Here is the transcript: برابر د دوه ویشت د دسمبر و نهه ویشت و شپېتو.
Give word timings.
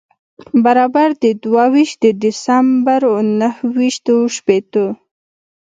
برابر 0.65 1.09
د 1.23 1.25
دوه 1.43 1.65
ویشت 1.73 1.97
د 2.05 2.05
دسمبر 2.23 3.01
و 3.13 3.15
نهه 3.41 3.63
ویشت 3.77 4.05
و 4.15 4.17
شپېتو. 4.35 4.85